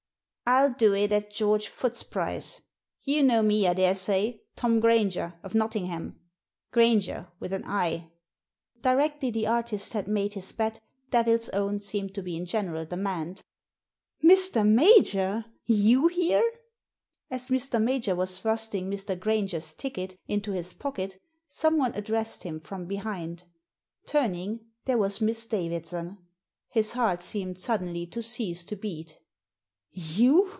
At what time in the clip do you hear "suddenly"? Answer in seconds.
27.57-28.05